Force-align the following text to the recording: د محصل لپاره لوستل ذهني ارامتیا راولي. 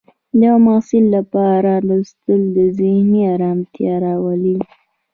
د 0.39 0.41
محصل 0.65 1.03
لپاره 1.15 1.71
لوستل 1.87 2.41
ذهني 2.79 3.21
ارامتیا 3.35 3.93
راولي. 4.05 4.57